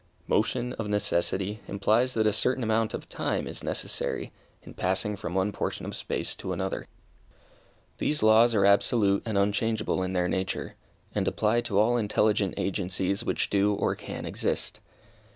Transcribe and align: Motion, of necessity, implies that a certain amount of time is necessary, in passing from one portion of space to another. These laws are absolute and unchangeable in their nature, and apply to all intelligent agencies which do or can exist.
Motion, 0.25 0.73
of 0.79 0.87
necessity, 0.89 1.61
implies 1.67 2.15
that 2.15 2.25
a 2.25 2.33
certain 2.33 2.63
amount 2.63 2.95
of 2.95 3.07
time 3.07 3.45
is 3.45 3.63
necessary, 3.63 4.31
in 4.63 4.73
passing 4.73 5.15
from 5.15 5.35
one 5.35 5.51
portion 5.51 5.85
of 5.85 5.95
space 5.95 6.33
to 6.37 6.53
another. 6.53 6.87
These 7.99 8.23
laws 8.23 8.55
are 8.55 8.65
absolute 8.65 9.21
and 9.27 9.37
unchangeable 9.37 10.01
in 10.01 10.13
their 10.13 10.27
nature, 10.27 10.73
and 11.13 11.27
apply 11.27 11.61
to 11.61 11.77
all 11.77 11.97
intelligent 11.97 12.55
agencies 12.57 13.23
which 13.23 13.51
do 13.51 13.75
or 13.75 13.93
can 13.93 14.25
exist. 14.25 14.79